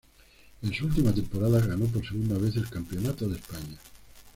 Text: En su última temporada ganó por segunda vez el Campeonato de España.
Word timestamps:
En 0.63 0.73
su 0.73 0.85
última 0.87 1.13
temporada 1.13 1.59
ganó 1.63 1.85
por 1.85 2.03
segunda 2.03 2.35
vez 2.39 2.55
el 2.55 2.67
Campeonato 2.71 3.29
de 3.29 3.35
España. 3.37 3.77